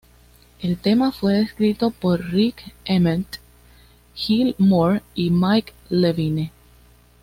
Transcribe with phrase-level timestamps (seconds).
[0.63, 3.39] El tema fue escrito por Rik Emmett,
[4.15, 6.51] Gil Moore y Mike Levine.